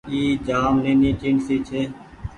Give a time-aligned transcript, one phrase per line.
[0.11, 1.81] اي جآم نيني ٽيڻسي ڇي۔